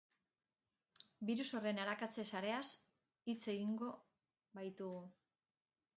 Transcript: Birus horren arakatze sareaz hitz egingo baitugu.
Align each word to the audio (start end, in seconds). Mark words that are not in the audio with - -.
Birus 1.29 1.45
horren 1.59 1.81
arakatze 1.83 2.25
sareaz 2.37 2.65
hitz 3.35 3.39
egingo 3.55 3.93
baitugu. 4.61 5.01